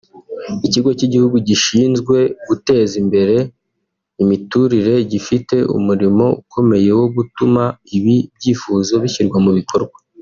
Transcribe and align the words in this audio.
Ikigo 0.65 0.89
cy’igihugu 0.97 1.37
gishinzwe 1.47 2.17
guteza 2.47 2.93
imbere 3.03 3.35
imiturire 4.23 4.93
gifite 5.11 5.55
umurimo 5.77 6.25
ukomeye 6.41 6.89
wo 6.99 7.07
gutuma 7.15 7.63
ibi 7.97 8.15
byifuzo 8.35 8.93
bishyirwa 9.03 9.39
mu 9.47 9.51
bikorwa 9.59 9.97